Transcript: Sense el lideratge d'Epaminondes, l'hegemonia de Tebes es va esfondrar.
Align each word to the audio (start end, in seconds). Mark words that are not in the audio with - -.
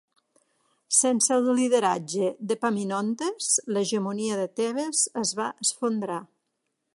Sense 0.99 1.35
el 1.35 1.49
lideratge 1.59 2.29
d'Epaminondes, 2.51 3.51
l'hegemonia 3.77 4.41
de 4.41 4.49
Tebes 4.61 5.05
es 5.27 5.35
va 5.43 5.53
esfondrar. 5.67 6.19